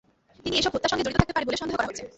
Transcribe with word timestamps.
তিনি 0.43 0.55
এসব 0.59 0.71
হত্যার 0.73 0.91
সঙ্গে 0.91 1.05
জড়িত 1.05 1.17
থাকতে 1.21 1.35
পারে 1.35 1.45
বলে 1.47 1.59
সন্দেহ 1.61 1.75
করা 1.77 1.87
হচ্ছে। 1.89 2.03